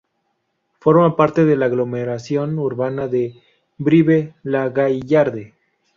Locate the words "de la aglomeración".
1.45-2.57